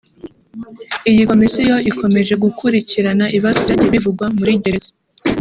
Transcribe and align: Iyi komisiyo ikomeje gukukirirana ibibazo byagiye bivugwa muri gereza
Iyi 1.09 1.21
komisiyo 1.29 1.75
ikomeje 1.91 2.33
gukukirirana 2.43 3.25
ibibazo 3.29 3.59
byagiye 3.65 3.89
bivugwa 3.95 4.25
muri 4.37 4.51
gereza 4.63 4.91